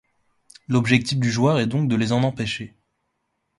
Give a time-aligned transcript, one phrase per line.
[0.67, 2.73] L'objectif du joueur est donc de les en empêcher.